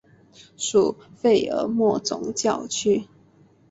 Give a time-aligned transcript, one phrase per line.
[0.57, 3.07] 属费尔莫总教区。